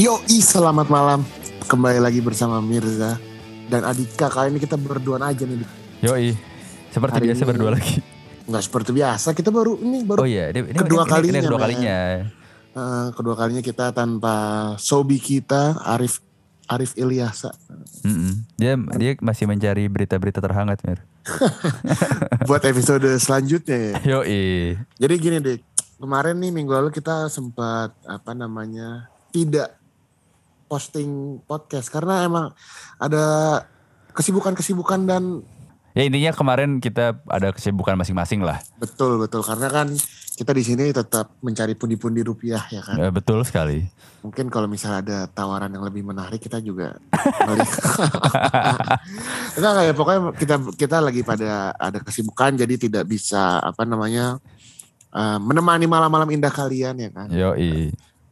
[0.00, 1.20] Yoi, selamat malam.
[1.68, 3.20] Kembali lagi bersama Mirza
[3.68, 4.32] dan Adika.
[4.32, 5.60] Kali ini kita berdua aja nih.
[5.60, 5.70] Dik.
[6.00, 6.32] Yoi,
[6.88, 7.96] seperti Hari biasa ini- berdua lagi.
[8.48, 11.58] Nggak seperti biasa, kita baru ini baru Oh iya, ini, kedua ini- kalinya, ini kedua
[11.58, 11.64] men.
[11.68, 11.98] kalinya.
[12.70, 14.34] eh, kedua kalinya kita tanpa
[14.76, 16.24] Sobi kita Arif
[16.64, 17.50] Arif Ilyasa.
[18.00, 18.46] Mm-mm.
[18.56, 21.02] Dia dia masih mencari berita-berita terhangat, Mir.
[22.48, 23.94] Buat episode selanjutnya ya.
[24.16, 24.80] Yoi.
[24.96, 25.58] Jadi gini deh,
[25.98, 29.76] kemarin nih minggu lalu kita sempat apa namanya tidak
[30.70, 32.54] posting podcast karena emang
[33.02, 33.24] ada
[34.14, 35.42] kesibukan-kesibukan dan
[35.90, 38.62] Ya intinya kemarin kita ada kesibukan masing-masing lah.
[38.78, 39.90] betul betul karena kan
[40.38, 42.96] kita di sini tetap mencari pundi-pundi rupiah ya kan.
[42.96, 43.90] Eh, betul sekali.
[44.22, 46.96] Mungkin kalau misalnya ada tawaran yang lebih menarik kita juga.
[49.58, 54.38] Enggak kayak pokoknya kita kita lagi pada ada kesibukan jadi tidak bisa apa namanya
[55.12, 57.28] eh, menemani malam-malam indah kalian ya kan.
[57.28, 57.90] Yoi.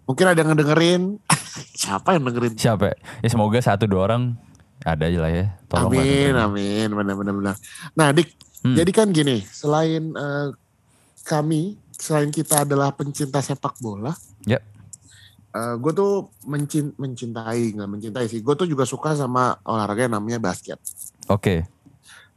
[0.09, 1.03] Mungkin ada yang ngedengerin.
[1.85, 2.57] Siapa yang dengerin?
[2.57, 2.97] Siapa?
[3.21, 4.35] Ya semoga satu dua orang
[4.81, 5.45] ada aja lah ya.
[5.69, 6.35] Tolong lah amin, dengerin.
[6.41, 7.55] amin, benar-benar benar.
[7.93, 8.29] Nah, Dik,
[8.59, 8.75] Hmm.
[8.75, 10.49] jadi kan gini, selain eh,
[11.23, 14.11] kami, selain kita adalah pencinta sepak bola,
[14.43, 14.59] Ya.
[15.79, 18.43] gue tuh mencin mencintai, nggak mencintai sih.
[18.43, 20.79] Gue tuh juga suka sama olahraga yang namanya basket.
[21.27, 21.67] Oke.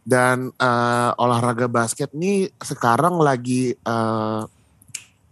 [0.01, 4.41] Dan eh, olahraga basket nih sekarang lagi eh,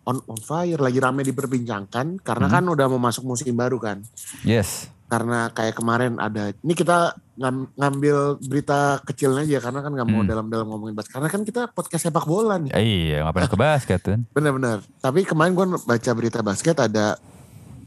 [0.10, 2.56] on on fire, lagi rame diperbincangkan karena Hmm.
[2.56, 4.02] kan udah mau masuk musim baru kan.
[4.42, 4.90] Yes.
[5.06, 10.22] karena kayak kemarin ada ini kita ngam- ngambil berita kecilnya aja karena kan nggak mau
[10.22, 10.30] Hmm.
[10.30, 14.02] dalam-dalam ngomongin basket karena kan kita podcast sepak bola nih Eh, iya, ngapain ke basket
[14.04, 14.22] kan?
[14.38, 17.18] bener-bener tapi kemarin gue baca berita basket ada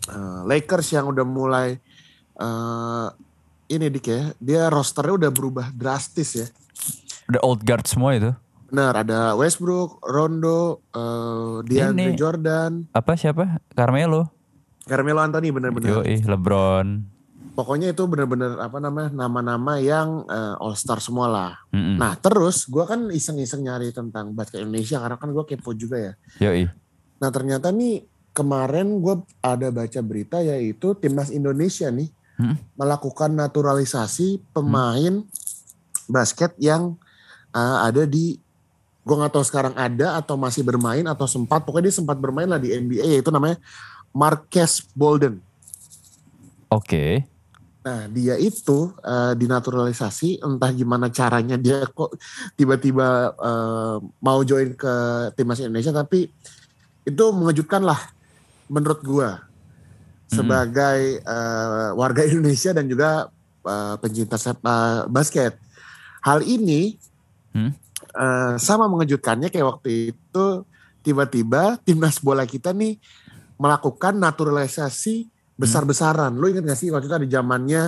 [0.05, 1.79] eh, Lakers yang udah mulai
[2.35, 3.07] eh,
[3.71, 6.47] ini dik ya dia rosternya udah berubah drastis ya
[7.25, 8.35] Udah old guard semua itu.
[8.73, 12.17] Bener ada Westbrook Rondo eh, DeAndre.
[12.17, 13.61] Jordan Apa siapa?
[13.77, 14.33] Carmelo.
[14.83, 17.05] Carmelo Anthony bener-bener Yoi, LeBron.
[17.53, 20.25] pokoknya itu bener-bener apa namanya nama-nama yang
[20.57, 22.01] All Star semua lah Mm-mm.
[22.01, 26.13] Nah terus gue kan iseng-iseng nyari tentang basket Indonesia karena kan gue kepo juga ya.
[26.41, 26.65] Yoi.
[27.21, 32.57] Nah ternyata nih kemarin gue ada baca berita yaitu timnas Indonesia nih Hmm.
[32.75, 35.21] melakukan naturalisasi pemain
[36.09, 36.97] basket yang
[37.53, 38.41] uh, ada di
[39.03, 42.63] gue nggak tahu sekarang ada atau masih bermain atau sempat pokoknya dia sempat bermain lah
[42.63, 43.59] di NBA yaitu namanya
[44.15, 45.43] Marques Bolden.
[46.71, 47.27] Oke.
[47.83, 52.15] Nah dia itu eh, dinaturalisasi entah gimana caranya dia kok
[52.55, 54.95] tiba-tiba eh, mau join ke
[55.35, 56.31] timnas Indonesia tapi
[57.03, 57.99] itu mengejutkan lah
[58.71, 59.43] menurut gua
[60.31, 63.27] sebagai eh, warga Indonesia dan juga
[63.67, 65.59] eh, pencinta sep- eh, basket.
[66.23, 66.97] Hal ini
[67.53, 67.77] Hmm.
[68.13, 70.47] Eh, sama mengejutkannya kayak waktu itu
[71.03, 72.97] tiba-tiba timnas bola kita nih
[73.59, 76.35] melakukan naturalisasi besar-besaran.
[76.35, 77.83] Lo ingat gak sih waktu itu ada zamannya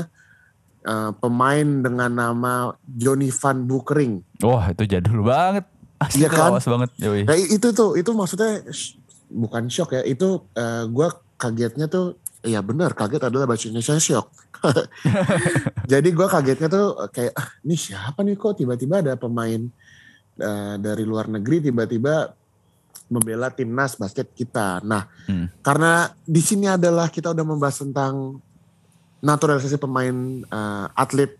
[0.84, 2.52] eh, pemain dengan nama
[2.84, 4.42] Johnny Van Boekering.
[4.42, 5.64] Wah, itu jadul banget.
[6.02, 6.50] Asli Iya kan?
[6.52, 6.90] lawas banget.
[7.00, 7.22] Yoi.
[7.24, 8.98] Nah, itu tuh itu maksudnya sh-
[9.30, 10.02] bukan shock ya.
[10.02, 14.28] Itu eh, gua kagetnya tuh Iya benar, kaget adalah bahasa Indonesia shock.
[15.92, 19.64] Jadi gua kagetnya tuh kayak, ah, ini siapa nih kok tiba-tiba ada pemain
[20.38, 22.30] eh, dari luar negeri tiba-tiba
[23.12, 24.80] membela timnas basket kita.
[24.82, 25.46] Nah, Hmm.
[25.60, 28.40] karena di sini adalah kita udah membahas tentang
[29.20, 31.36] naturalisasi pemain eh, atlet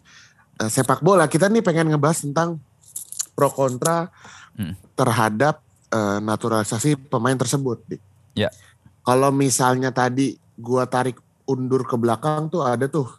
[0.61, 1.27] eh, sepak bola.
[1.27, 2.61] Kita nih pengen ngebahas tentang
[3.35, 4.09] pro kontra
[4.55, 4.79] Hmm.
[4.95, 7.83] terhadap eh, naturalisasi pemain tersebut.
[8.35, 8.51] Ya.
[9.03, 13.11] Kalau misalnya tadi gua tarik undur ke belakang tuh ada tuh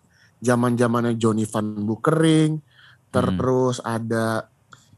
[0.41, 2.59] zaman-zamannya Johnny Van Boekering,
[3.11, 4.49] terus ada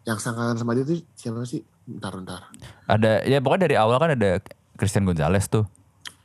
[0.08, 1.68] yang sangkatan sama dia tuh siapa sih?
[1.84, 2.42] Bentar, bentar.
[2.88, 4.40] Ada ya pokoknya dari awal kan ada
[4.80, 5.68] Christian Gonzalez tuh.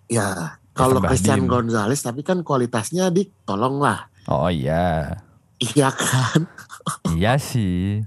[0.06, 1.10] Ya, kalau Bahdim.
[1.10, 4.06] Christian Gonzalez tapi kan kualitasnya dik tolonglah.
[4.30, 5.18] Oh iya.
[5.58, 6.46] Iya kan?
[7.18, 8.06] iya sih.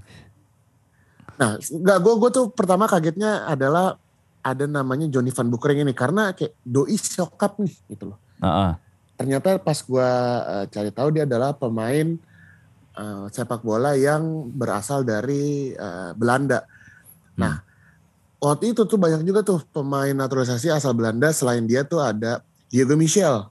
[1.36, 4.00] Nah, enggak gue gue tuh pertama kagetnya adalah
[4.40, 8.18] ada namanya Johnny Van Boekering ini karena kayak doi sokap nih gitu loh.
[8.40, 8.72] Heeh.
[9.20, 10.10] Ternyata pas gue
[10.72, 12.16] cari tahu dia adalah pemain
[12.96, 16.64] eh, sepak bola yang berasal dari eh, Belanda.
[17.36, 17.60] Nah,
[18.40, 22.40] waktu itu tuh banyak juga tuh pemain naturalisasi asal Belanda selain dia tuh ada
[22.72, 23.46] Diego Michel,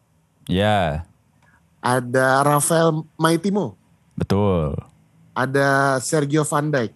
[0.45, 1.06] Ya,
[1.81, 3.74] ada Rafael Maitimo,
[4.13, 4.77] betul.
[5.33, 6.92] ada Sergio Van Dijk.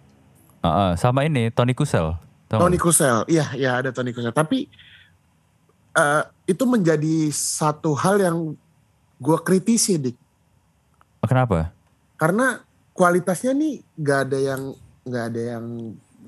[0.60, 2.14] Heeh, sama ini Tony Kusel.
[2.50, 2.78] Tony?
[2.78, 4.34] Kusel, iya, iya ada Tony Kusel.
[4.34, 4.66] Tapi
[5.94, 8.36] eh, itu menjadi satu hal yang
[9.18, 10.16] gue kritisi, dik.
[11.22, 11.70] Oh, kenapa?
[12.20, 12.60] Karena
[12.92, 14.62] kualitasnya nih nggak ada yang
[15.08, 15.64] nggak ada yang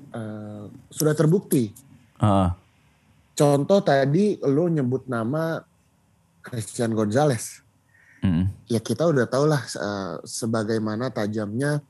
[0.09, 1.69] eh, sudah terbukti.
[2.17, 2.49] Heeh.
[3.37, 5.61] Contoh tadi lo nyebut nama
[6.41, 7.61] Christian Gonzalez.
[8.25, 8.49] Mm-mm.
[8.73, 11.85] Ya kita udah tahu lah eh, sebagaimana tajamnya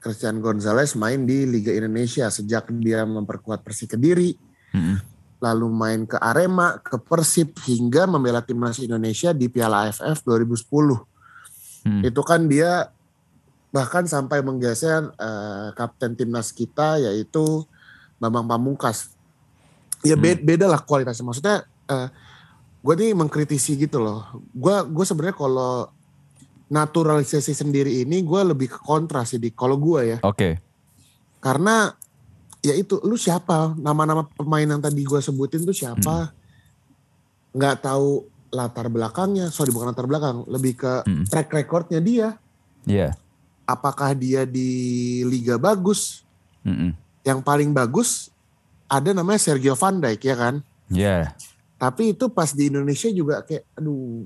[0.00, 4.36] Christian Gonzalez main di Liga Indonesia sejak dia memperkuat Persik Kediri,
[4.72, 5.04] Mm-mm.
[5.44, 11.12] lalu main ke Arema, ke Persib hingga membela timnas Indonesia di Piala AFF 2010.
[11.84, 12.00] Hmm.
[12.00, 12.93] Itu kan dia
[13.74, 17.66] bahkan sampai menggeser eh, kapten timnas kita yaitu
[18.22, 19.10] Bambang Pamungkas.
[20.06, 21.26] Ya be- beda lah kualitasnya.
[21.26, 21.56] Maksudnya
[22.84, 24.22] gue nih mengkritisi gitu loh.
[24.54, 25.90] Gue gue sebenarnya kalau
[26.70, 30.18] naturalisasi sendiri ini gue lebih ke kontra sih di kalau gue ya.
[30.22, 30.62] Oke.
[31.42, 31.90] Karena
[32.62, 33.74] ya itu lu siapa?
[33.76, 36.32] Nama-nama pemain yang tadi gue sebutin tuh siapa?
[37.52, 39.50] Nggak tahu latar belakangnya.
[39.50, 41.24] Sorry bukan latar belakang, lebih ke Mm.
[41.28, 42.28] track recordnya dia.
[42.86, 43.16] Iya.
[43.64, 44.68] Apakah dia di
[45.24, 46.22] liga bagus?
[46.62, 46.92] Mm-mm.
[47.24, 48.28] Yang paling bagus
[48.84, 50.54] ada namanya Sergio Van Dijk ya kan?
[50.88, 51.32] Iya.
[51.74, 54.24] Tapi itu pas di Indonesia juga kayak aduh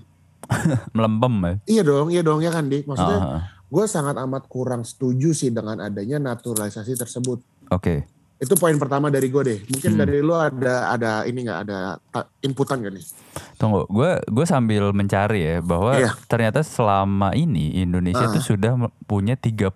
[0.96, 1.52] Melempem ya.
[1.66, 3.42] iya dong iya dong ya kan Dik maksudnya Ah, ah.
[3.68, 8.08] gue sangat amat kurang setuju sih dengan adanya naturalisasi tersebut Oke.
[8.38, 10.00] Itu poin pertama dari gue deh mungkin Hmm.
[10.00, 13.06] dari lu ada ada ini nggak ada ta- inputan gak nih
[13.54, 16.14] Tunggu, gue gue sambil mencari ya bahwa Iya.
[16.24, 18.30] ternyata selama ini Indonesia Ah.
[18.30, 19.74] tuh sudah me- punya 35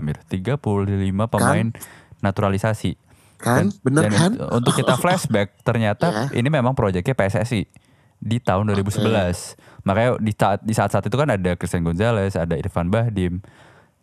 [0.00, 0.58] Mir, 35
[1.26, 1.70] pemain
[2.18, 2.98] naturalisasi.
[3.36, 6.36] kan Dan- bener dan kan Untuk kita flashback ternyata Iya.
[6.36, 7.64] ini memang proyeknya PSSI
[8.18, 9.56] di tahun 2011.
[9.80, 13.40] Makanya di saat di saat-saat itu kan ada Christian Gonzalez, ada Irfan Bahdim,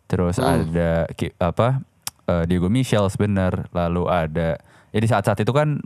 [0.04, 0.66] terus Hmm.
[0.66, 1.06] ada
[1.38, 1.86] apa
[2.28, 5.80] eh, Diego Michel sebenar, lalu ada ya di saat-saat itu kan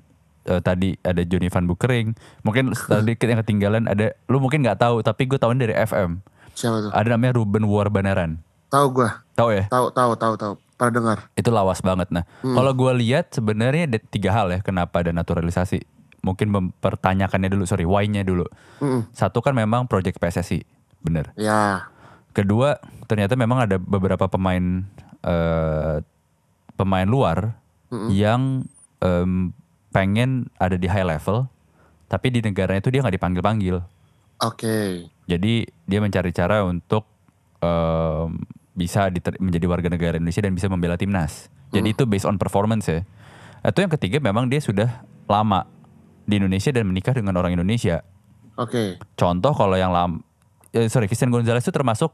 [0.44, 2.12] eh, tadi ada Johnny Van Bukering.
[2.43, 6.19] Mungkin tadi yang ketinggalan ada lu mungkin nggak tahu tapi gue tahu dari FM.
[6.53, 8.43] siapa tuh Ada namanya Ruben Warbanaran.
[8.69, 9.65] tahu gue Tahu ya?
[9.67, 12.09] tahu tahu tahu tahu pernah dengar itu lawas banget.
[12.11, 12.53] Nah, Hmm.
[12.53, 15.81] kalau gue lihat sebenarnya ada tiga hal ya kenapa ada naturalisasi.
[16.21, 18.47] Mungkin mempertanyakannya dulu, sorry, why-nya dulu.
[18.79, 19.11] Mm-mm.
[19.11, 20.62] Satu kan memang project PSSI,
[21.00, 21.35] bener.
[21.35, 21.91] ya
[22.31, 24.87] Kedua, ternyata memang ada beberapa pemain
[25.21, 25.97] eh,
[26.75, 27.57] pemain luar
[27.89, 28.09] Mm-mm.
[28.09, 28.65] yang
[28.99, 29.53] em,
[29.89, 31.47] pengen ada di high level,
[32.07, 33.77] tapi di negaranya itu dia nggak dipanggil-panggil.
[34.39, 34.79] oke
[35.25, 35.53] Jadi
[35.87, 37.07] dia mencari cara untuk
[37.59, 38.41] em,
[38.73, 41.47] bisa diter- menjadi warga negara Indonesia dan bisa membela timnas.
[41.71, 43.01] Jadi itu based on performance ya.
[43.63, 45.65] Itu yang ketiga memang dia sudah lama
[46.23, 48.05] di Indonesia dan menikah dengan orang Indonesia.
[48.55, 50.21] oke Contoh kalau yang lama,
[50.71, 52.13] eh, sorry Christian Gonzalez itu termasuk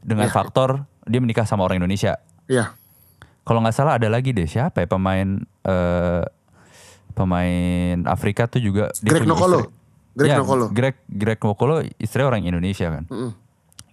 [0.00, 0.32] dengan Ya.
[0.32, 2.20] faktor dia menikah sama orang Indonesia.
[2.44, 2.76] ya
[3.44, 6.24] Kalau nggak salah ada lagi deh siapa ya pemain eh,
[7.14, 9.68] pemain Afrika tuh juga Greg Nokolo.
[10.14, 10.66] Greg Ya, Nokolo.
[10.72, 13.04] Greg Greg Nokolo istri orang Indonesia kan.
[13.06, 13.30] Mm-mm.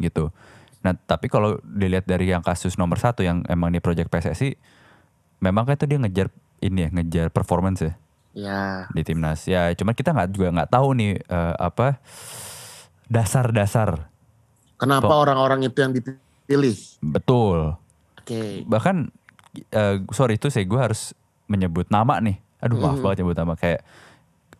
[0.02, 0.34] gitu.
[0.82, 4.58] Nah tapi kalau dilihat dari yang kasus nomor satu yang emang di project PSSI,
[5.44, 6.28] memang kan itu dia ngejar
[6.62, 7.94] ini ya ngejar performance ya.
[8.32, 8.62] Ya.
[8.96, 9.46] Di timnas.
[9.46, 12.00] Ya cuman kita nggak juga nggak tahu nih eh, apa
[13.12, 14.08] dasar-dasar.
[14.80, 16.74] Kenapa orang-orang itu yang dipilih?
[17.04, 17.78] Betul.
[18.18, 18.42] oke.
[18.66, 19.14] Bahkan
[19.54, 21.12] eh, sorry itu saya gue harus
[21.46, 22.40] menyebut nama nih.
[22.60, 23.82] Aduh maaf banget nyebut nama kayak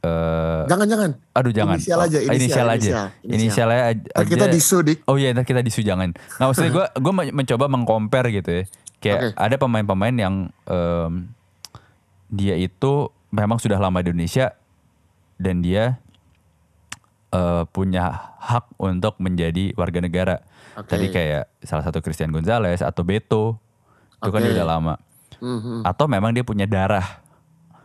[0.02, 3.30] eh jangan jangan aduh jangan Inisial aja, Oh, inisial, aja inisial, inisial.
[3.30, 6.10] inisialnya aj- Ntar kita aja- disu dik Oh iya, ntar kita disu jangan.
[6.36, 8.64] Nah maksudnya gue gue mencoba mengcompare gitu ya.
[8.98, 9.38] Kayak Oke.
[9.40, 10.36] ada pemain-pemain yang
[10.66, 11.14] em,
[12.28, 12.94] dia itu
[13.30, 14.58] memang sudah lama di Indonesia
[15.38, 16.02] dan dia
[17.30, 20.36] eh, punya hak untuk menjadi warga negara.
[20.74, 20.90] Oke.
[20.90, 23.62] Tadi kayak salah satu Christian Gonzalez atau Beto
[24.22, 24.46] itu kan Oke.
[24.46, 24.96] dia udah lama.
[25.38, 25.82] Mhm.
[25.84, 27.22] Atau memang dia punya darah.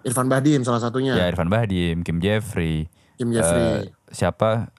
[0.02, 4.70] Irfan Bahdim salah satunya Ya Irfan Bahdim, Kim Jeffrey, Kim Jeffrey siapa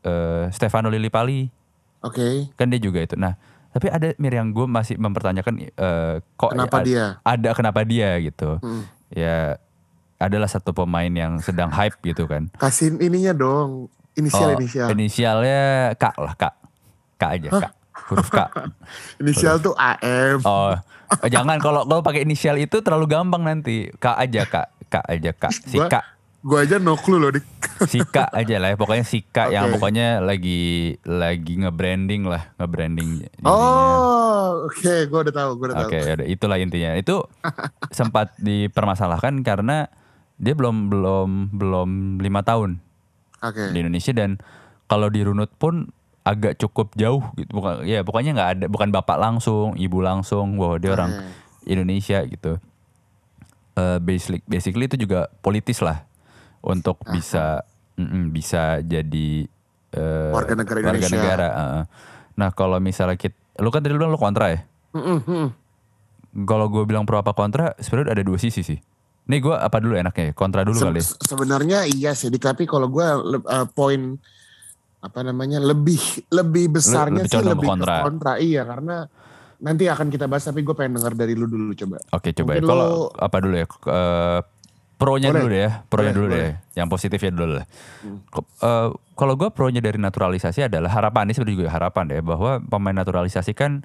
[0.00, 1.50] eh, Stefano Lillipali.
[1.98, 3.16] oke kan dia juga itu.
[3.16, 3.34] Nah,
[3.68, 7.04] tapi ada mir yang gue masih mempertanyakan eh, kok Kenapa ad- dia?
[7.20, 8.60] Ada kenapa dia gitu.
[8.60, 8.82] Mm.
[9.10, 9.58] Ya
[10.16, 12.46] adalah satu pemain yang sedang hype gitu kan.
[12.54, 15.62] kasih ininya dong inisial Oh, inisial Inisialnya
[15.94, 16.44] K lah, K.
[17.14, 17.66] K aja, K.
[18.06, 18.38] Huruf K.
[19.22, 20.74] inisial tuh AM Oh,
[21.10, 23.88] oh, jangan kalau kalau pakai inisial itu terlalu gampang nanti.
[23.92, 24.56] K aja, K.
[24.86, 25.44] K aja, K.
[25.48, 25.96] Si Gua- K.
[26.38, 27.42] Gue aja no clue loh dik.
[27.84, 28.76] Si K aja lah ya.
[28.78, 29.74] Pokoknya si K yang Oke.
[29.76, 33.26] pokoknya lagi lagi nge-branding lah, nge-branding.
[33.42, 35.90] Oh, oke, gue udah tahu, gue udah tahu.
[35.90, 36.94] Oke, yaudah, itulah intinya.
[36.94, 37.26] Itu
[37.98, 39.90] sempat dipermasalahkan karena
[40.38, 41.88] dia belum belum belum
[42.22, 42.78] lima tahun
[43.42, 43.74] Oke.
[43.74, 44.38] di Indonesia dan
[44.86, 45.90] kalau dirunut pun
[46.28, 47.48] agak cukup jauh gitu.
[47.56, 51.24] Bukan, ya pokoknya nggak ada, bukan bapak langsung, ibu langsung, bahwa dia orang Oke.
[51.64, 52.60] Indonesia gitu.
[53.74, 56.04] Eh basically, basically itu juga politis lah
[56.60, 57.64] untuk bisa
[57.96, 59.48] mm-mm, bisa jadi
[59.96, 61.16] eh, Warga negara warga Indonesia.
[61.16, 61.82] negara, heeh.
[62.36, 64.60] Nah kalau misalnya kita, lu kan tadi lu bilang lu kontra ya?
[64.92, 65.50] Mm.
[66.44, 68.78] Kalau gue bilang pro apa kontra, sebenarnya ada dua sisi sih.
[69.28, 70.32] Nih gue apa dulu enaknya ya?
[70.36, 71.00] Kontra dulu Se- kali.
[71.00, 71.04] ya?
[71.04, 73.06] se- Sebenarnya iya sih, tapi kalau gue
[73.42, 74.20] eh, poin
[74.98, 76.00] apa namanya lebih
[76.34, 78.02] lebih besarnya lebih sih lebih kontra.
[78.02, 79.06] kontra iya karena
[79.62, 81.98] nanti akan kita bahas tapi gue pengen dengar dari lu dulu coba.
[82.14, 82.62] Oke coba ya.
[82.62, 83.66] Kalau apa dulu ya?
[83.66, 84.40] Eh,
[84.98, 85.38] pronya Boleh.
[85.42, 85.70] dulu deh ya.
[85.86, 86.38] Pronya Boleh, dulu boleh.
[86.38, 86.52] deh.
[86.78, 87.66] Yang positifnya dulu lah.
[88.06, 88.18] Hmm.
[88.38, 88.88] Eh,
[89.18, 93.52] kalau gue pronya dari naturalisasi adalah harapan ini sebenarnya juga harapan deh bahwa pemain naturalisasi
[93.54, 93.82] kan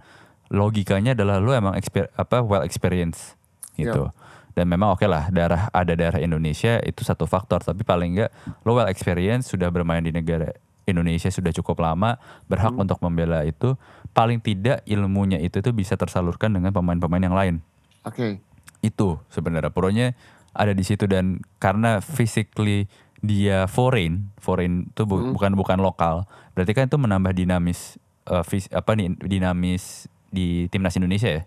[0.54, 3.34] logikanya adalah lu emang exper- apa well experience
[3.74, 4.14] gitu.
[4.54, 8.30] Dan memang oke lah darah ada darah Indonesia itu satu faktor tapi paling enggak
[8.62, 13.76] lo well experience sudah bermain di negara Indonesia sudah cukup lama berhak untuk membela itu
[14.12, 17.56] paling tidak ilmunya itu tuh bisa tersalurkan dengan pemain-pemain yang lain.
[18.04, 18.44] Oke.
[18.84, 20.12] itu sebenarnya pronya
[20.52, 22.92] ada di situ dan karena physically
[23.24, 27.96] dia foreign foreign itu bu- bukan bukan lokal berarti kan itu menambah dinamis
[28.44, 31.42] vis- apa nih dinamis di timnas Indonesia ya?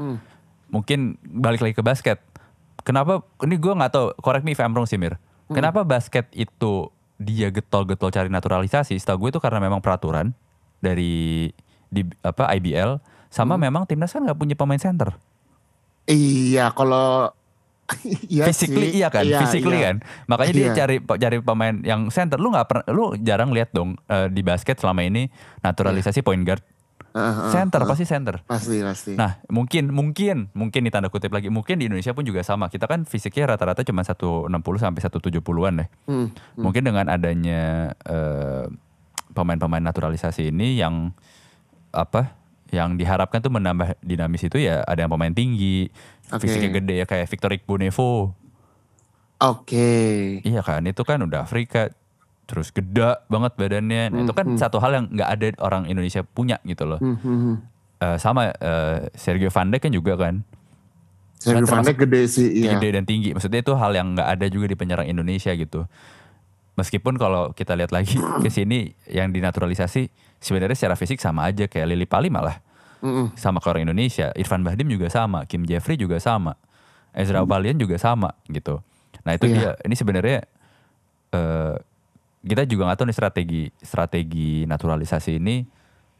[0.00, 0.16] Hmm.
[0.68, 2.24] mungkin balik lagi ke basket.
[2.80, 5.20] Kenapa ini gue nggak tahu correct me if I'm wrong sih Mir.
[5.48, 6.88] Kenapa basket itu
[7.18, 10.30] dia getol-getol cari naturalisasi setahu gue itu karena memang peraturan
[10.78, 11.50] dari
[11.90, 15.12] di apa IBL sama memang timnas kan nggak punya pemain center
[16.08, 17.28] Iya kalau
[18.32, 19.00] iya physically sih.
[19.00, 19.92] iya kan, Iya, physically iya.
[19.92, 19.96] kan.
[20.28, 20.74] Makanya dia Iya.
[20.76, 22.36] cari cari pemain yang center.
[22.36, 25.28] Lu nggak pernah, lu jarang lihat dong eh, di basket selama ini
[25.60, 26.60] naturalisasi point guard,
[27.50, 28.40] Center pasti center.
[28.46, 29.12] Pasti pasti.
[29.18, 32.70] Nah mungkin mungkin mungkin di tanda kutip lagi mungkin di Indonesia pun juga sama.
[32.70, 34.48] Kita kan fisiknya rata-rata cuma 160
[34.78, 35.88] sampai 170-an deh.
[36.06, 36.28] Hmm.
[36.56, 38.66] Mungkin dengan adanya eh,
[39.32, 41.12] pemain-pemain naturalisasi ini yang
[41.92, 42.36] apa
[42.68, 45.88] yang diharapkan tuh menambah dinamis itu ya ada yang pemain tinggi,
[46.28, 46.44] Oke.
[46.44, 48.36] fisiknya gede ya kayak Victor Igbonevo.
[49.38, 49.90] Oke.
[50.42, 51.88] Iya kan, itu kan udah Afrika,
[52.48, 54.08] terus gede banget badannya.
[54.08, 56.96] Nah, itu kan satu hal yang nggak ada orang Indonesia punya gitu loh.
[56.96, 57.60] Hmm.
[58.00, 60.40] Eh, sama eh, Sergio Van Dijk kan juga kan,
[61.36, 62.80] Sergio Van Dijk gede sih, iya.
[62.80, 63.36] gede dan tinggi.
[63.36, 65.84] Maksudnya itu hal yang nggak ada juga di penyerang Indonesia gitu.
[66.78, 70.08] Meskipun kalau kita lihat lagi ke sini yang dinaturalisasi
[70.40, 72.62] sebenarnya secara fisik sama aja kayak Lili Pali malah
[73.02, 73.34] Mm-mm.
[73.36, 74.30] sama ke orang Indonesia.
[74.38, 76.54] Irfan Bahdim juga sama, Kim Jeffrey juga sama,
[77.12, 78.78] Ezra Valian juga sama gitu.
[79.26, 79.54] Nah itu Iya.
[79.54, 79.70] dia.
[79.84, 80.38] Ini sebenarnya
[81.34, 81.74] eh
[82.48, 85.56] kita juga nggak tahu nih strategi strategi naturalisasi ini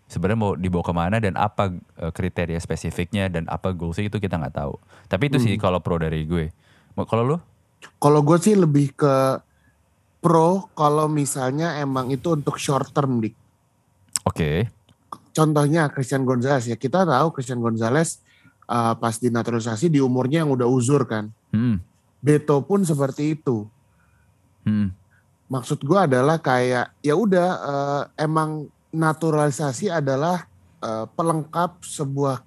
[0.08, 4.40] sebenarnya mau dibawa ke mana dan apa eh, kriteria spesifiknya dan apa goalsnya itu kita
[4.40, 4.74] nggak tahu.
[5.06, 6.50] Tapi itu sih kalau pro dari gue.
[6.96, 7.36] Kalau lu?
[8.02, 9.38] Kalau gue sih lebih ke
[10.18, 13.36] pro kalau misalnya emang itu untuk short term dik.
[14.26, 14.66] Oke.
[15.30, 18.18] Contohnya Christian Gonzalez ya kita tahu Christian Gonzalez
[18.66, 21.30] uh, pas dinaturalisasi di umurnya yang udah uzur kan.
[21.54, 21.78] Hmm.
[22.18, 23.70] Beto pun seperti itu.
[24.66, 24.90] Hmm.
[25.48, 30.44] Maksud gue adalah kayak ya udah uh, emang naturalisasi adalah
[30.84, 32.44] uh, pelengkap sebuah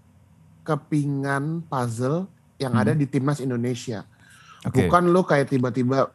[0.62, 2.30] kepingan puzzle
[2.62, 4.06] yang ada di timnas Indonesia.
[4.62, 4.86] Oke.
[4.86, 6.14] Bukan lo kayak tiba-tiba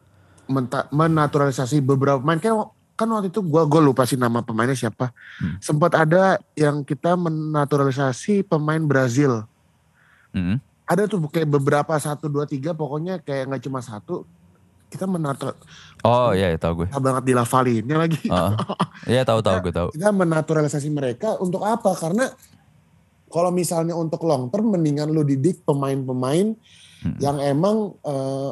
[0.91, 2.55] menaturalisasi beberapa pemain kan
[2.97, 5.11] kan waktu itu gua gua lupa sih nama pemainnya siapa.
[5.43, 5.59] Hmm.
[5.59, 9.43] Sempat ada yang kita menaturalisasi pemain Brazil.
[10.31, 10.63] Hmm.
[10.87, 14.23] Ada tuh kayak beberapa satu dua tiga pokoknya kayak nggak cuma satu.
[14.87, 15.53] Kita menatur
[16.01, 16.87] Oh iya, iya tahu gue.
[16.93, 18.21] banget dilafalinnya lagi.
[19.03, 19.87] Iya tahu tahu gue tahu.
[19.91, 21.91] Kita menaturalisasi mereka untuk apa?
[21.93, 22.31] Karena
[23.27, 26.55] kalau misalnya untuk long term mendingan lu didik pemain-pemain
[26.97, 27.13] Hmm.
[27.21, 28.51] yang emang eh,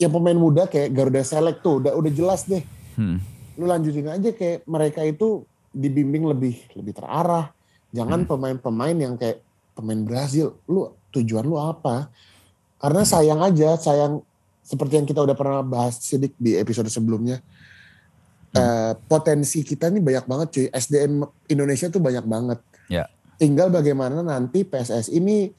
[0.00, 2.64] yang pemain muda kayak Garuda Select tuh udah udah jelas deh.
[2.96, 3.20] Hmm.
[3.54, 7.52] Lu lanjutin aja kayak mereka itu dibimbing lebih lebih terarah.
[7.92, 9.44] Jangan pemain-pemain yang kayak
[9.76, 10.56] pemain Brazil.
[10.64, 12.08] Lu tujuan lu apa?
[12.80, 14.24] Karena sayang aja, sayang
[14.64, 17.44] seperti yang kita udah pernah bahas sidik di episode sebelumnya.
[18.54, 20.66] eh, potensi kita ini banyak banget cuy.
[20.70, 22.58] SDM Indonesia tuh banyak banget.
[22.86, 23.10] Ya.
[23.34, 25.50] Tinggal bagaimana nanti PSS ini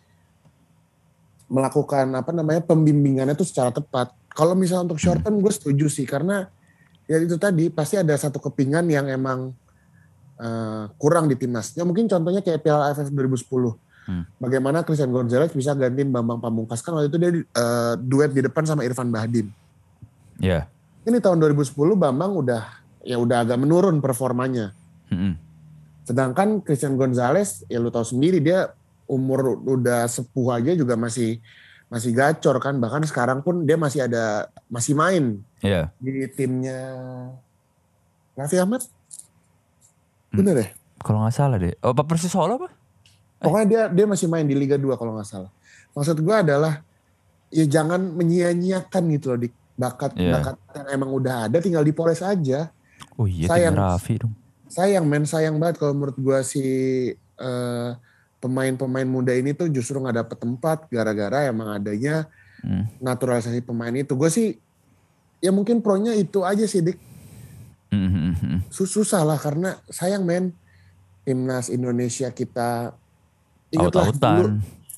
[1.51, 4.15] melakukan apa namanya pembimbingannya tuh secara tepat.
[4.31, 6.47] Kalau misalnya untuk short term gue setuju sih karena
[7.05, 9.51] ya itu tadi pasti ada satu kepingan yang emang
[10.39, 11.75] eh, kurang di timnas.
[11.75, 13.84] Ya mungkin contohnya kayak Piala AFF 2010.
[14.05, 14.23] Hmm.
[14.37, 18.61] Bagaimana Christian Gonzalez bisa gantiin Bambang Pamungkas kan waktu itu dia eh, duet di depan
[18.61, 19.49] sama Irfan Bahdim.
[20.37, 20.69] Iya.
[21.05, 22.61] Ini tahun 2010 Bambang udah
[23.01, 24.77] ya udah agak menurun performanya.
[25.09, 25.37] Hmm.
[26.05, 28.73] Sedangkan Christian Gonzalez ya lu tahu sendiri dia
[29.09, 31.41] umur udah sepuh aja juga masih
[31.89, 35.93] masih gacor kan bahkan sekarang pun dia masih ada masih main Iya.
[36.01, 36.77] di timnya
[38.37, 38.81] Raffi Ahmad.
[40.29, 40.37] Hmm.
[40.41, 40.67] Bener ya?
[41.01, 41.73] Kalau nggak salah deh.
[41.85, 42.69] Oh, Persis Solo apa?
[43.37, 45.51] Pokoknya dia dia masih main di Liga 2 kalau nggak salah.
[45.91, 46.81] Maksud gua adalah
[47.47, 50.39] ya jangan menyia-nyiakan gitu loh di bakat Iya.
[50.39, 52.71] bakat yang emang udah ada tinggal dipoles aja.
[53.15, 53.75] Oh iya, Sayang.
[53.75, 54.33] Raffi dong.
[54.65, 56.59] sayang men sayang banget kalau menurut gua si
[57.15, 57.89] eh,
[58.37, 62.27] pemain-pemain muda ini tuh justru nggak dapet tempat gara-gara emang adanya
[62.57, 62.89] Hmm.
[62.97, 64.57] naturalisasi pemain itu gue sih
[65.37, 66.97] ya mungkin pronya itu aja sih dik
[67.87, 68.59] Hmm, hmm, hmm.
[68.67, 70.49] Sus- susah lah karena sayang men
[71.21, 72.97] timnas Indonesia kita
[73.75, 74.47] ingatlah dulu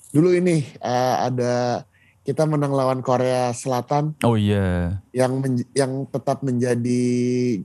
[0.10, 1.84] dulu ini eh, ada
[2.22, 5.00] kita menang lawan Korea Selatan Oh iya.
[5.12, 7.04] yang men- yang tetap menjadi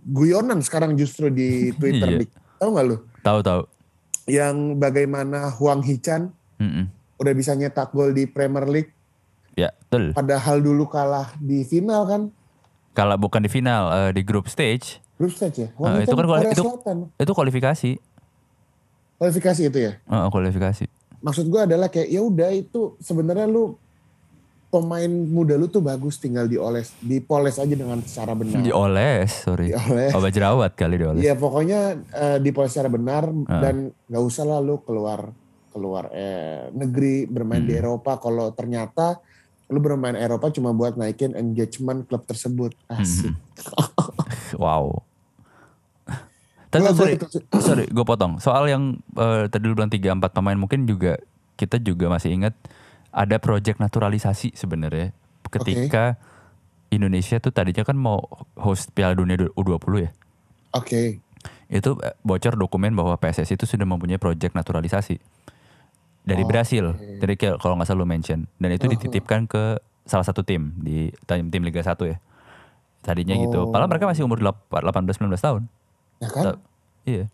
[0.02, 1.50] guyonan sekarang justru di
[1.81, 2.21] Twitter.
[2.21, 2.31] Dik.
[2.57, 3.62] tahu nggak lu Tahu tahu.
[4.25, 6.87] yang bagaimana Huang Hichan Mm-mm.
[7.16, 8.95] udah bisa nyetak gol di Premier League
[9.52, 10.14] Ya, betul.
[10.14, 12.23] padahal dulu kalah di final kan
[12.92, 16.25] Kalau bukan di final, eh, di group stage, grup stage ya Huang Ah, itu kan
[16.25, 17.90] Korea itu- Selatan itu kualifikasi.
[19.19, 20.85] kualifikasi itu ya Eh, kualifikasi.
[21.23, 23.79] Maksud gue adalah kayak ya udah itu sebenarnya lu
[24.69, 29.69] pemain muda lu tuh bagus tinggal dioles dipoles aja dengan secara benar Dioles, sorry.
[29.69, 31.21] dioles Obat jerawat kali dioles.
[31.21, 33.61] ya pokoknya eh, dipoles secara benar Ah.
[33.61, 35.29] dan nggak usah lah lu keluar
[35.69, 37.81] keluar eh, negeri bermain di Hmm.
[37.83, 39.21] Eropa kalau ternyata
[39.69, 43.37] lu bermain Eropa cuma buat naikin engagement klub tersebut asik Mhm.
[44.59, 45.05] Wow.
[46.73, 47.14] Tapi Gua- sorry,
[47.55, 48.41] sorry, gue potong.
[48.41, 51.21] Soal yang eh, tadi lu bilang 3 4 pemain mungkin juga
[51.55, 52.57] kita juga masih ingat
[53.11, 55.12] ada proyek naturalisasi sebenarnya
[55.45, 56.17] ketika
[56.88, 58.25] Indonesia tuh tadinya kan mau
[58.55, 60.11] host Piala Dunia U20 ya.
[60.73, 61.21] oke
[61.69, 65.21] Itu eh, bocor dokumen bahwa PSSI itu sudah mempunyai proyek naturalisasi
[66.23, 66.85] dari Oh, Brasil.
[67.19, 68.95] Jadi kayak kalau nggak salah lu mention dan itu Uh-huh.
[68.95, 72.17] dititipkan ke salah satu tim di tim, tim Liga 1 ya.
[73.00, 73.59] Tadinya gitu.
[73.61, 73.69] Oh.
[73.69, 75.62] Padahal mereka masih umur 18 19 tahun.
[76.23, 76.45] Ya kan
[77.02, 77.26] Iya.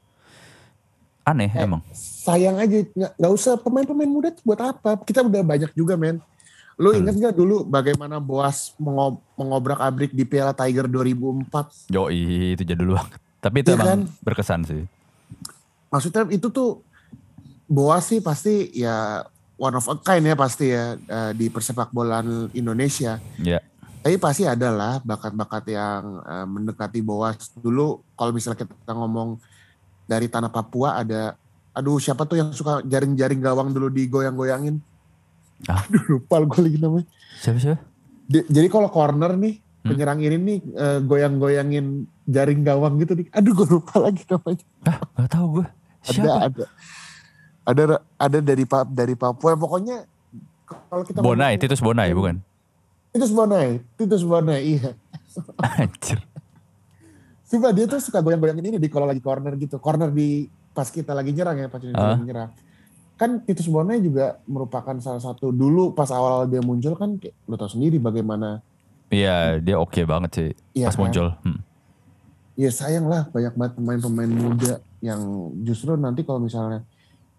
[1.22, 1.84] Aneh Eh, emang.
[1.92, 6.24] sayang aja nggak usah pemain-pemain muda tuh buat apa kita udah banyak juga men
[6.74, 6.98] lu Hmm.
[6.98, 12.94] inget nggak dulu bagaimana Boas mengob- mengobrak abrik di Piala Tiger 2004 Yoi, itu jadul
[12.94, 13.18] banget.
[13.38, 14.00] Tapi itu Iya emang kan?
[14.20, 14.82] berkesan sih.
[15.86, 16.80] maksudnya itu tuh
[17.66, 19.20] Boas sih pasti ya
[19.54, 23.60] one of a kind ya pasti ya eh, di persepak bolaan Indonesia Ya.
[24.08, 29.36] Tapi pasti ada lah bakat-bakat yang eh, mendekati Boas dulu kalau misalnya kita ngomong
[30.08, 31.36] dari tanah Papua ada
[31.76, 34.80] aduh siapa tuh yang suka jaring-jaring gawang dulu digoyang-goyangin
[35.68, 35.82] Ah.
[35.84, 37.04] aduh lupa gue lagi namanya
[37.36, 37.84] Siapa siapa?
[38.24, 39.94] Di- jadi kalau corner nih Hmm?
[39.94, 41.86] penyerang ini nih eh, goyang-goyangin
[42.26, 43.30] jaring gawang gitu nih.
[43.30, 44.64] Aduh gue lupa lagi namanya.
[44.82, 45.66] Ah, gak tahu gue.
[46.02, 46.34] Ada Siapa?
[46.42, 46.64] ada
[47.62, 47.82] ada
[48.18, 50.02] ada dari dari Papua pokoknya
[50.90, 52.42] kalau kita Bonai, Titus Bonai bukan?
[53.08, 54.90] Titus Bonai, Titus Bonai iya.
[55.76, 56.20] Anjir.
[57.48, 59.78] Coba dia tuh suka goyang-goyangin ini di kalau lagi corner gitu.
[59.78, 62.14] Corner di pas kita lagi nyerang ya, pas kita Ah.
[62.14, 62.50] lagi nyerang.
[63.14, 67.54] Kan Titus Bonai juga merupakan salah satu dulu pas awal dia muncul kan kayak, lo
[67.54, 68.60] tau sendiri bagaimana
[69.08, 71.02] Iya, dia oke banget sih Iya pas kan?
[71.02, 71.28] muncul.
[71.42, 71.60] Hmm.
[72.54, 75.22] ya sayang lah banyak banget pemain-pemain muda yang
[75.62, 76.82] justru nanti kalau misalnya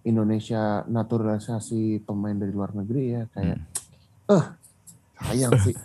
[0.01, 4.31] Indonesia naturalisasi pemain dari luar negeri ya kayak Hmm.
[4.31, 4.43] eh
[5.25, 5.75] sayang sih.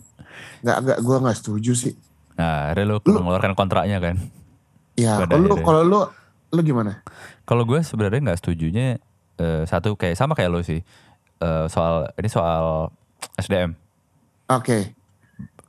[0.63, 1.95] Nggak nggak gue nggak setuju sih.
[2.35, 4.17] Nah, akhirnya lu mengeluarkan kontraknya kan.
[4.95, 6.01] ya kalau lu kalau lu
[6.55, 7.03] lu gimana?
[7.43, 9.03] Kalau gue sebenarnya nggak setujunya
[9.39, 10.83] eh, satu kayak sama kayak lo sih.
[11.43, 12.95] Eh, soal ini soal
[13.39, 13.75] SDM
[14.51, 14.79] oke.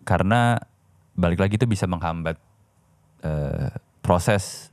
[0.05, 0.59] Karena
[1.15, 2.37] balik lagi itu bisa menghambat
[3.25, 3.69] eh,
[4.03, 4.69] proses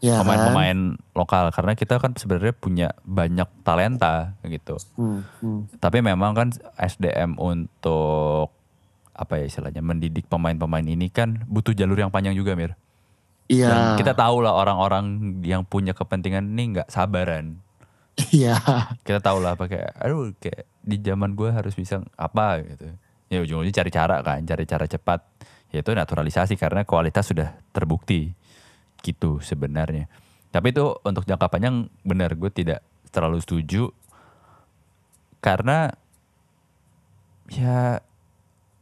[0.00, 0.78] ya kan pemain-pemain
[1.12, 4.80] lokal karena kita kan sebenarnya punya banyak talenta gitu.
[4.96, 5.76] Hmm, hmm.
[5.76, 6.48] Tapi memang kan
[6.80, 8.52] SDM untuk
[9.12, 12.72] apa ya istilahnya mendidik pemain-pemain ini kan butuh jalur yang panjang juga Mir.
[13.52, 17.60] iya Dan kita tahu lah orang-orang yang punya kepentingan ini nggak sabaran.
[18.32, 18.56] iya
[19.04, 22.88] Kita tahu lah apa kayak aduh kayak di zaman gue harus bisa apa gitu.
[23.30, 25.20] Ya ujung-ujungnya cari cara kan, cari cara cepat.
[25.70, 28.34] Yaitu naturalisasi karena kualitas sudah terbukti
[29.00, 30.06] gitu sebenarnya.
[30.50, 33.90] Tapi itu untuk jangka panjang benar gue tidak terlalu setuju
[35.40, 35.90] karena
[37.50, 37.98] ya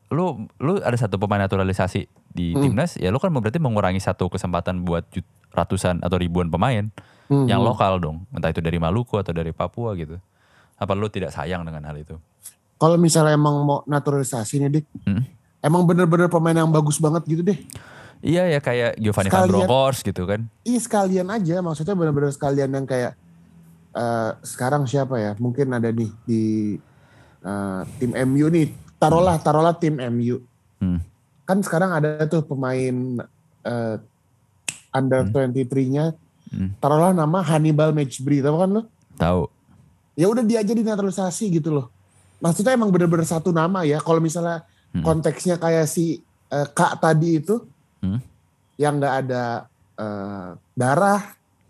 [0.09, 2.63] lu lu ada satu pemain naturalisasi di Hmm.
[2.65, 5.05] timnas ya lu kan berarti mengurangi satu kesempatan buat
[5.53, 6.89] ratusan atau ribuan pemain
[7.29, 7.69] Hmm, yang hmm.
[7.69, 10.17] lokal dong entah itu dari Maluku atau dari Papua gitu
[10.75, 12.17] apa lu tidak sayang dengan hal itu
[12.81, 15.23] kalau misalnya emang mau naturalisasi nih dik Hmm.
[15.61, 17.59] emang bener-bener pemain yang bagus banget gitu deh
[18.21, 22.71] iya ya kayak Giovanni Van Sekalian- Bronckhorst gitu kan Iya sekalian aja, maksudnya benar-benar sekalian
[22.71, 23.15] yang kayak
[23.91, 25.33] eh, sekarang siapa ya?
[25.37, 26.43] Mungkin ada nih di
[27.41, 28.69] eh, tim MU nih.
[28.97, 30.43] Taruhlah, taruhlah tim MU.
[30.79, 30.99] Hmm.
[31.45, 32.95] Kan sekarang ada tuh pemain
[33.63, 33.97] eh,
[34.91, 36.13] under 23-nya.
[36.49, 36.75] Hmm.
[36.77, 38.83] Taruhlah nama Hannibal Matchbury, tahu kan lo?
[39.15, 39.51] tahu
[40.15, 41.87] Ya udah dia aja dinaturalisasi gitu loh.
[42.39, 43.99] Maksudnya emang bener-bener satu nama ya.
[43.99, 45.05] Kalau misalnya Hmm.
[45.05, 47.61] konteksnya kayak si eh, Kak tadi itu,
[47.99, 48.21] Hmm.
[48.79, 49.67] yang nggak ada
[49.99, 51.23] eh, darah,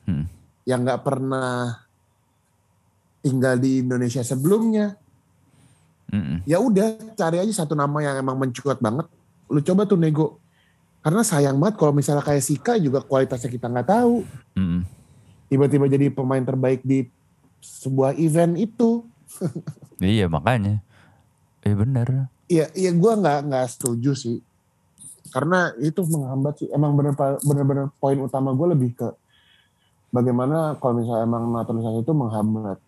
[0.05, 0.29] Hmm.
[0.69, 1.81] yang nggak pernah
[3.25, 4.97] tinggal di Indonesia sebelumnya,
[6.09, 6.41] Mm-mm.
[6.49, 9.05] ya udah cari aja satu nama yang emang mencuat banget.
[9.53, 10.41] Lu coba tuh nego.
[11.05, 14.25] Karena sayang banget kalau misalnya kayak Sika juga kualitasnya kita nggak tahu.
[14.57, 14.83] Mm-mm.
[15.49, 17.09] Tiba-tiba jadi pemain terbaik di
[17.61, 19.05] sebuah event itu.
[19.99, 20.79] Iya makanya.
[21.67, 22.31] Eh bener.
[22.47, 24.39] Iya, iya gue nggak nggak setuju sih.
[25.31, 26.69] Karena itu menghambat sih.
[26.73, 27.15] Emang bener
[27.45, 29.09] bener poin utama gue lebih ke
[30.13, 32.79] bagaimana kalau misalnya emang naturalisasi itu menghambat.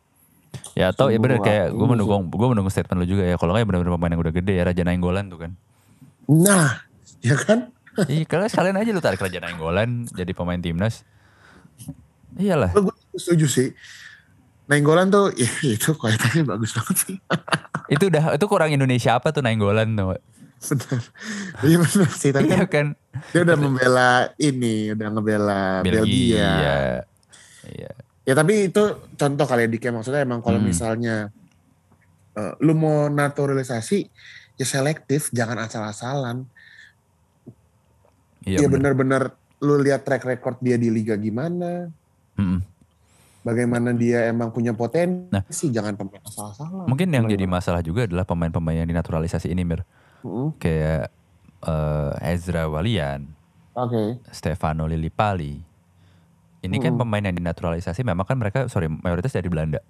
[0.74, 3.36] Ya atau ya bener kayak gue menunggu gue menunggu statement lu juga ya.
[3.36, 5.52] Kalau nggak ya bener-bener pemain yang udah gede ya Raja Nainggolan tuh kan.
[6.30, 6.80] Nah,
[7.28, 7.70] ya kan?
[8.06, 11.02] Iya karena sekalian aja lu tarik Raja Nainggolan jadi pemain timnas.
[12.38, 12.70] Iyalah.
[12.72, 13.68] Gue setuju sih.
[14.70, 17.16] Nainggolan tuh ya, itu kualitasnya bagus banget sih.
[17.90, 20.14] itu udah itu kurang Indonesia apa tuh Nainggolan tuh.
[20.62, 21.00] Bener.
[21.66, 22.30] Iya bener sih.
[22.30, 22.86] Tapi Iya kan kan.
[23.32, 26.00] dia udah membela ini, udah ngebela Belgia.
[26.04, 26.52] Belgia.
[27.66, 27.90] Iya.
[28.22, 28.82] Ya tapi itu
[29.16, 29.92] contoh kali ya Dik ya.
[29.92, 30.68] Maksudnya emang kalau Hmm.
[30.68, 31.32] misalnya
[32.30, 34.06] eh, lu mau naturalisasi
[34.54, 36.46] ya selektif, jangan asal-asalan.
[38.40, 41.92] Iya ya benar-benar lu lihat track record dia di liga gimana,
[42.40, 42.64] Mm-mm.
[43.44, 45.44] bagaimana dia emang punya potensi, Nah.
[45.76, 46.88] jangan pemain asal-asalan.
[46.88, 49.84] Mungkin yang jadi masalah juga adalah pemain-pemain yang dinaturalisasi ini Mir.
[50.22, 50.56] Mm-mm.
[50.56, 51.08] Kayak
[51.60, 53.28] eh, Ezra Walian,
[53.72, 54.20] Oke.
[54.30, 55.60] Stefano Lillipali.
[56.60, 57.00] Ini kan Mm.
[57.00, 59.80] pemain yang dinaturalisasi memang kan mereka sorry mayoritas dari Belanda.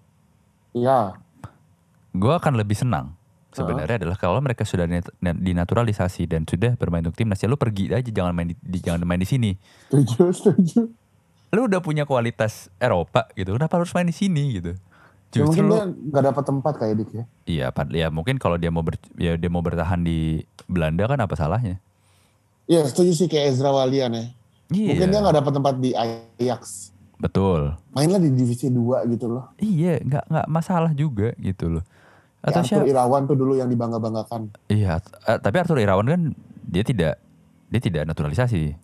[0.70, 1.18] Iya.
[2.10, 3.18] Gue akan lebih senang
[3.50, 7.90] sebenarnya adalah kalau mereka sudah dinat- dinaturalisasi dan sudah bermain untuk timnas ya lu pergi
[7.90, 9.50] aja jangan main di, di- jangan main di sini.
[9.90, 10.80] Setuju, setuju.
[11.50, 13.58] Lu udah punya kualitas Eropa gitu.
[13.58, 14.78] Kenapa harus main di sini gitu?
[15.30, 17.24] Ya, Justru mungkin dia nggak dapat tempat kayak Dik ya.
[17.46, 21.22] Iya, pad- ya mungkin kalau dia mau ber, ya dia mau bertahan di Belanda kan
[21.22, 21.78] apa salahnya?
[22.66, 24.24] Iya setuju sih kayak Ezra Walian ya.
[24.74, 24.88] Iya.
[24.90, 26.90] Mungkin dia nggak dapat tempat di Ajax.
[27.22, 27.78] Betul.
[27.94, 29.54] Mainlah di divisi 2 gitu loh.
[29.62, 31.84] Iya, nggak nggak masalah juga gitu loh.
[32.42, 32.90] Kayak Atau Arthur siapa?
[32.90, 34.50] Irawan tuh dulu yang dibangga-banggakan.
[34.66, 34.98] Iya,
[35.30, 36.20] eh, tapi Arthur Irawan kan
[36.66, 37.22] dia tidak
[37.70, 38.74] dia tidak naturalisasi.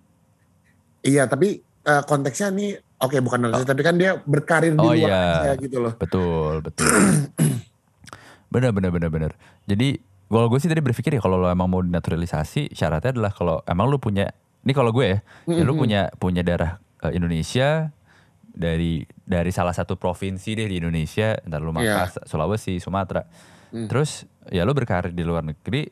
[1.02, 4.96] Iya tapi eh, konteksnya nih oke bukan naturalisasi tapi kan dia berkarir di Oh, luar
[4.98, 5.22] iya.
[5.42, 5.92] aja gitu loh.
[5.94, 6.87] Betul, betul.
[8.52, 9.32] bener, bener, bener, bener.
[9.64, 13.62] Jadi kalau gue sih tadi berpikir ya kalau lo emang mau dinaturalisasi syaratnya adalah kalau
[13.62, 14.30] emang lu punya
[14.62, 15.80] ini kalau gue ya, ya lu Mhm.
[15.80, 17.94] punya punya darah eh, Indonesia
[18.42, 22.09] dari dari salah satu provinsi deh di Indonesia, entar lu Iya.
[22.09, 23.22] Makassar, Sulawesi, Sumatera.
[23.68, 23.87] Hmm.
[23.87, 25.87] Terus ya lu berkarir di luar negeri,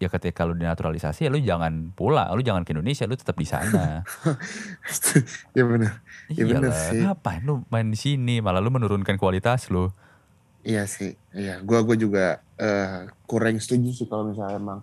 [0.00, 3.44] ya ketika lu dinaturalisasi ya lu jangan pulang, lu jangan ke Indonesia, lu tetap di
[3.44, 4.00] sana.
[5.52, 5.92] Iya benar.
[6.32, 7.00] Iya bener Iyalah, sih.
[7.04, 9.92] ngapain lu main di sini, malah lu menurunkan kualitas lu.
[10.64, 11.12] Iya sih.
[11.36, 11.60] Iya.
[11.60, 14.80] Gua gua juga eh, kurang setuju sih kalau misalnya emang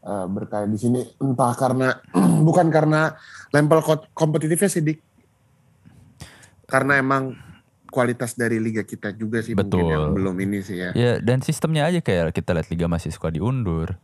[0.00, 1.92] eh, berkarir di sini entah karena
[2.48, 3.12] bukan karena
[3.52, 4.98] level ko- kompetitifnya sih Dik.
[6.64, 7.36] Karena emang
[7.86, 10.16] kualitas dari liga kita juga sih mungkin yang Betul.
[10.20, 10.90] belum ini sih ya.
[10.92, 13.96] Ya dan sistemnya aja kayak kita lihat liga masih suka diundur.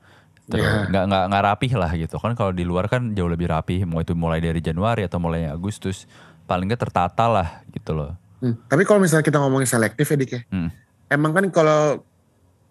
[0.59, 0.91] Iya.
[0.91, 4.03] nggak nggak nggak rapih lah gitu kan kalau di luar kan jauh lebih rapih mau
[4.03, 6.05] itu mulai dari Januari atau mulai Agustus
[6.45, 8.12] paling nggak tertata lah gitu loh.
[8.43, 8.59] Hmm.
[8.67, 10.41] Tapi kalau misalnya kita ngomongin selektif ya Dik ya.
[10.51, 10.69] Hmm.
[11.07, 12.03] Emang kan kalau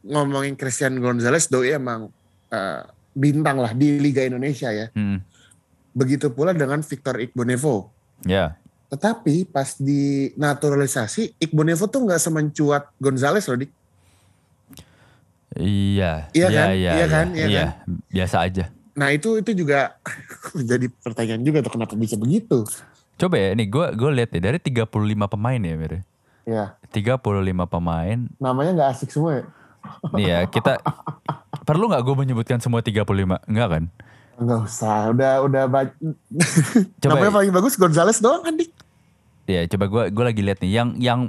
[0.04, 2.12] ngomongin Christian Gonzalez doi emang
[2.52, 2.82] eh,
[3.15, 4.91] bintang lah di Liga Indonesia ya.
[4.91, 5.24] Hmm.
[5.96, 7.91] Begitu pula dengan Victor Igbonevo.
[8.22, 8.60] Ya,
[8.94, 13.72] Tetapi pas di naturalisasi Igbonevo tuh nggak semencuat Gonzalez loh dik.
[15.54, 16.68] Iya, Iya kan?
[16.72, 17.26] Iya kan?
[17.32, 17.66] Iya iya,
[18.08, 18.64] biasa aja.
[18.92, 19.96] Nah itu itu juga
[20.58, 22.64] menjadi pertanyaan juga tuh kenapa bisa begitu.
[23.16, 24.88] Coba ya, nih gue gue lihat ya dari 35
[25.28, 25.94] pemain ya Mir.
[26.42, 27.22] Ya 35
[27.66, 28.18] pemain.
[28.38, 29.44] namanya nggak asik semua ya.
[30.14, 30.82] Nih ya, kita
[31.62, 33.06] perlu nggak gue menyebutkan semua 35?
[33.46, 33.84] Enggak kan?
[34.36, 35.94] Nggak usah, udah udah ba-
[37.02, 37.36] Coba namanya ya.
[37.38, 38.72] paling bagus Gonzalez doang kan dik.
[39.46, 41.20] Ya, coba gue gue lagi lihat nih yang yang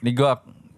[0.00, 0.30] nih gue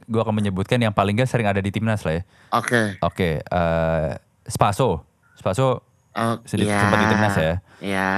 [0.07, 2.23] gue akan menyebutkan yang paling gak sering ada di timnas lah ya.
[2.55, 2.81] Oke.
[3.03, 4.11] Oke, eh
[4.47, 5.03] Spaso.
[5.37, 6.81] Spaso Oh, sedikit iya.
[6.81, 7.55] sempat di timnas ya.
[7.85, 8.11] Iya.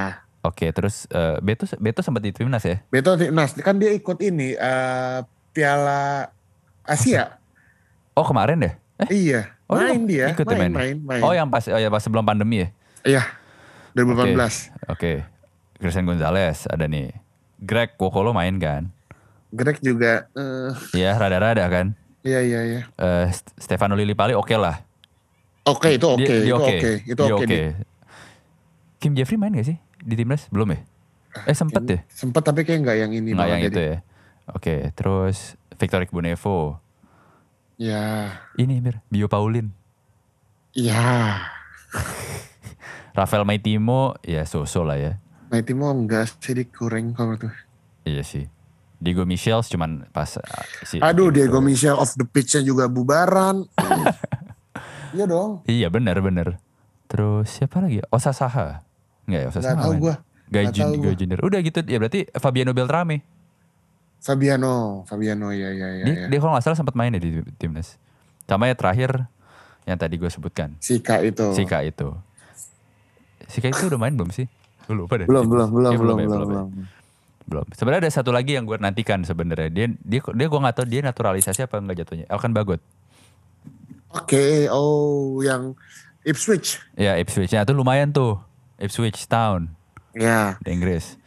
[0.46, 2.79] Oke, terus eh, Beto Beto sempat di timnas ya.
[2.94, 5.18] Beto timnas kan dia ikut ini eh,
[5.51, 6.31] Piala
[6.87, 7.42] Asia.
[8.14, 8.74] Oh kemarin deh.
[9.03, 9.51] Eh, iya.
[9.66, 10.31] Oh, main dia.
[10.33, 10.96] ikut ya main, main?
[10.96, 11.22] main, main.
[11.27, 12.68] oh yang pas oh ya pas sebelum pandemi ya.
[13.03, 13.22] Iya.
[13.98, 14.94] 2018.
[14.94, 15.27] Oke,
[15.83, 17.11] Christian Gonzalez ada nih.
[17.59, 18.94] Greg Wokolo main kan?
[19.49, 21.97] Greg juga eh, Iya, rada-rada kan.
[22.21, 22.81] iya iya iya.
[22.95, 24.85] Eh, St- Stefano Lillipali oke lah.
[25.65, 27.45] Oke itu oke dia itu oke itu Dia oke.
[27.47, 27.65] Dik.
[28.99, 30.49] Kim Jeffrey main gak sih di timnas?
[30.51, 30.81] Belum ya?
[31.47, 32.01] Eh sempet deh.
[32.11, 33.97] Sempet tapi kayak nggak yang ini Nggak yang ya, itu ya.
[34.49, 36.81] Oke, terus Victor Igbonevo.
[37.79, 38.33] Ya.
[38.59, 39.71] Ini Mir, Bio Paulin.
[40.75, 41.39] Iya.
[43.19, 45.13] Rafael Maitimo, ya so-so lah ya.
[45.53, 47.53] Itu mau enggak sih dikurang kalau tuh.
[48.03, 48.51] Iya sih.
[48.99, 50.43] Diego Michels cuman pas uh,
[50.83, 51.47] si Aduh gitu.
[51.47, 53.63] Diego Michel off the pitch-nya juga bubaran.
[55.17, 55.63] iya dong.
[55.65, 56.59] Iya benar benar.
[57.07, 58.03] Terus siapa lagi?
[58.11, 58.83] Osa Saha.
[59.25, 59.83] Enggak ya, usah Nggak sama.
[59.87, 60.15] tahu gua.
[60.49, 61.15] Gua.
[61.15, 61.39] Junior.
[61.45, 63.23] Udah gitu ya berarti Fabiano Beltrame.
[64.19, 66.05] Fabiano, Fabiano ya ya ya.
[66.05, 66.27] dia, ya.
[66.27, 68.03] dia kalau nggak salah sempat main ya di timnas.
[68.51, 69.31] Sama ya terakhir
[69.87, 70.75] yang tadi gue sebutkan.
[70.83, 71.55] Sika itu.
[71.55, 72.13] Sika itu.
[73.47, 74.51] Sika itu udah main belum sih?
[74.91, 75.29] Lupa deh.
[75.29, 76.49] Belum, belum, belum, Ya, belum, ya, belum, ya.
[76.49, 76.69] belum.
[77.49, 77.65] Belum.
[77.73, 79.69] Sebenarnya ada satu lagi yang gue nantikan sebenarnya.
[79.69, 82.29] Dia dia dia gue nggak tahu dia naturalisasi apa enggak jatuhnya.
[82.29, 82.85] Elkan Bagot.
[84.11, 85.77] Oke, oh yang
[86.23, 86.81] Ipswich.
[86.95, 87.53] Ya Ipswich.
[87.53, 88.41] Nah, itu lumayan tuh.
[88.77, 89.75] Ipswich Town
[90.13, 91.19] Ya, di Inggris.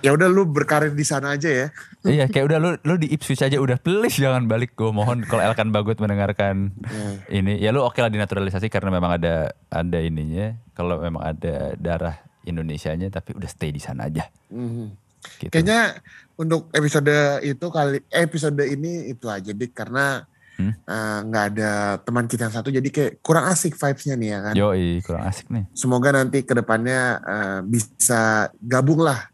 [0.00, 1.66] ya udah lu berkarir di sana aja ya.
[2.02, 5.44] iya kayak udah lu lu di Ipswich aja udah please jangan balik gue mohon kalau
[5.44, 7.08] Elkan Bagot mendengarkan Ya.
[7.30, 12.16] ini ya lu oke lah dinaturalisasi karena memang ada ada ininya kalau memang ada darah
[12.42, 15.09] Indonesianya tapi udah stay di sana aja Mhm.
[15.38, 15.50] Gitu.
[15.50, 16.00] Kayaknya
[16.34, 20.24] untuk episode itu kali episode ini itu aja dik karena
[20.56, 20.76] Hmm?
[20.76, 24.54] eh, nggak ada teman kita yang satu jadi kayak kurang asik vibesnya nih ya kan.
[24.54, 25.64] Yoi kurang asik nih.
[25.72, 28.20] Semoga nanti ke depannya eh, bisa
[28.60, 29.24] gabung lah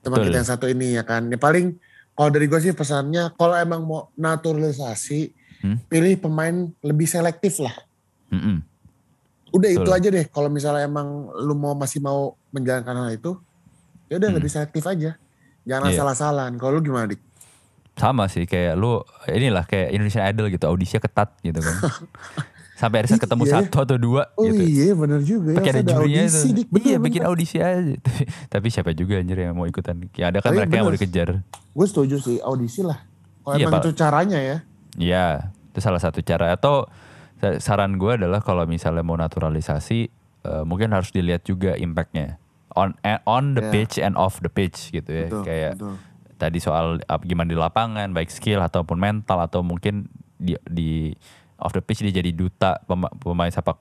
[0.00, 0.26] teman Betul.
[0.26, 1.28] kita yang satu ini ya kan.
[1.28, 1.76] Ya paling
[2.12, 5.78] kalau dari gue sih pesannya kalau emang mau naturalisasi Hmm?
[5.86, 7.70] pilih pemain lebih selektif lah.
[8.34, 8.66] Mm-mm.
[9.52, 9.94] Udah itu Betul.
[9.94, 10.26] aja deh.
[10.26, 11.06] Kalau misalnya emang
[11.38, 13.38] lu mau masih mau menjalankan hal itu,
[14.08, 14.36] ya udah Hmm.
[14.42, 15.14] lebih selektif aja.
[15.62, 15.98] Jangan Iya.
[15.98, 16.52] salah-salahan.
[16.56, 17.20] Kalau lu gimana dik?
[17.92, 21.76] Sama sih kayak lu inilah kayak Indonesian Idol gitu audisinya ketat gitu kan.
[22.74, 23.52] Sampai ada ketemu Iya.
[23.62, 24.58] satu atau dua Oh gitu.
[24.58, 25.74] iya bener juga Pakai ya.
[25.76, 26.56] ada jurinya audisi, itu.
[26.56, 26.66] Dik.
[26.66, 27.04] Bener, iya bener.
[27.06, 27.94] bikin audisi aja.
[28.52, 30.02] Tapi, siapa juga anjir yang mau ikutan.
[30.12, 30.98] Ya ada kan Tapi mereka yang mau bener.
[30.98, 31.28] dikejar.
[31.70, 32.98] Gue setuju sih audisi lah.
[33.40, 34.56] Kalau Iya, emang itu caranya ya.
[34.94, 35.26] Iya,
[35.70, 36.50] itu salah satu cara.
[36.50, 36.90] Atau
[37.38, 39.98] sa- saran gue adalah kalau misalnya mau naturalisasi,
[40.42, 42.41] eh, mungkin harus dilihat juga impactnya
[42.74, 43.70] on eh, on the Ya.
[43.70, 45.26] pitch and off the pitch gitu ya.
[45.26, 45.94] Betul, Kayak betul.
[46.36, 51.12] tadi soal ap- gimana di lapangan, baik skill ataupun mental atau mungkin di di
[51.56, 53.78] off the pitch dia jadi duta pema- pemain sepak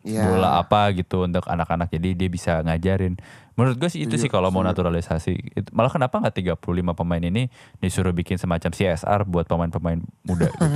[0.00, 0.22] Iya.
[0.22, 3.18] bola apa gitu untuk anak-anak jadi dia bisa ngajarin.
[3.52, 5.34] Menurut gue sih itu sih kalau mau naturalisasi.
[5.50, 6.62] Itu, malah kenapa nggak 35
[6.94, 10.62] pemain ini disuruh bikin semacam CSR buat pemain-pemain muda gitu.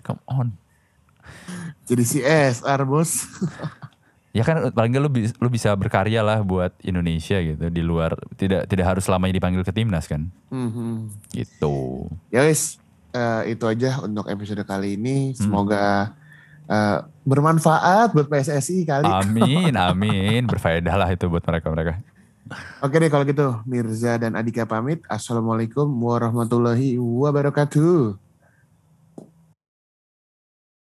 [0.00, 0.48] Come on.
[1.84, 3.12] Jadi CSR bos.
[4.30, 8.70] Ya kan paling nggak lu, lu bisa berkarya lah buat Indonesia gitu di luar tidak
[8.70, 10.30] tidak harus selamanya dipanggil ke timnas kan.
[10.54, 11.10] Mhm.
[11.34, 12.06] Gitu.
[12.30, 12.78] Ya wis,
[13.10, 15.34] eh, itu aja untuk episode kali ini.
[15.34, 15.38] Hmm.
[15.38, 16.14] Semoga
[16.70, 19.06] eh, bermanfaat buat PSSI kali.
[19.10, 20.46] Amin, amin.
[20.46, 21.98] Berfaedah lah itu buat mereka-mereka.
[22.82, 25.02] Oke deh kalau gitu, Mirza dan Adika pamit.
[25.06, 28.29] Assalamualaikum warahmatullahi wabarakatuh.